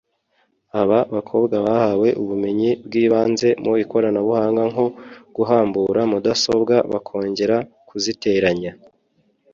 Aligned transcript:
aba 0.81 0.99
bakobwa 1.15 1.55
bahawe 1.65 2.09
ubumenyi 2.21 2.69
bw’ibanze 2.85 3.49
mu 3.63 3.73
ikoranabuhanga 3.83 4.61
nko 4.71 4.85
guhambura 5.35 6.01
mudasobwa 6.11 6.75
bakongera 6.91 7.57
kuziteranya 7.87 8.71